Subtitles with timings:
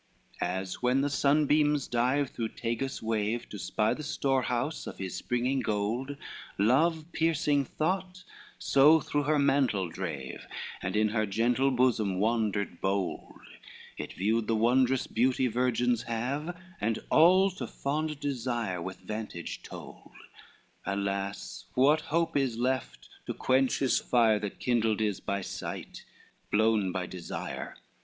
[0.39, 4.97] XXXII As when the sunbeams dive through Tagus' wave, To spy the store house of
[4.97, 6.17] his springtime gold,
[6.57, 8.23] Love piercing thought
[8.57, 10.47] so through her mantle drave,
[10.81, 13.41] And in her gentle bosom wandered bold;
[13.95, 20.13] It viewed the wondrous beauty virgins have, And all to fond desire with vantage told,
[20.83, 21.65] Alas!
[21.75, 26.05] what hope is left, to quench his fire That kindled is by sight,
[26.51, 27.75] blown by desire.